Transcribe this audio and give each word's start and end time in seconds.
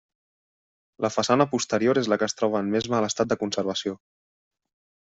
La 1.05 1.11
façana 1.15 1.47
posterior 1.51 2.01
és 2.03 2.09
la 2.13 2.19
que 2.23 2.29
es 2.31 2.37
troba 2.41 2.63
en 2.65 2.73
més 2.77 2.89
mal 2.97 3.09
estat 3.11 3.33
de 3.35 3.41
conservació. 3.45 3.97